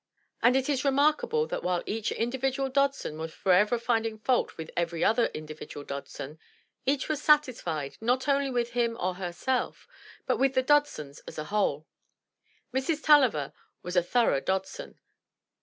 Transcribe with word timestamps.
And 0.41 0.55
it 0.55 0.67
is 0.67 0.83
remarkable 0.83 1.45
that 1.45 1.61
while 1.61 1.83
each 1.85 2.11
individual 2.11 2.69
Dodson 2.69 3.19
was 3.19 3.35
forever 3.35 3.77
finding 3.77 4.17
fault 4.17 4.57
with 4.57 4.71
every 4.75 5.03
other 5.03 5.27
individual 5.27 5.85
Dodson, 5.85 6.39
each 6.87 7.07
was 7.07 7.21
satisfied, 7.21 7.97
not 8.01 8.27
only 8.27 8.49
with 8.49 8.71
him 8.71 8.97
or 8.99 9.13
her 9.13 9.31
self, 9.31 9.87
but 10.25 10.37
with 10.37 10.55
the 10.55 10.63
Dodsons 10.63 11.19
as 11.27 11.37
a 11.37 11.43
whole. 11.53 11.85
Mrs. 12.73 13.03
Tulliver 13.03 13.53
was 13.83 13.95
a 13.95 14.01
thorough 14.01 14.39
Dodson. 14.41 14.97